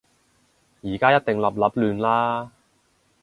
[0.81, 2.51] 而家一定立立亂啦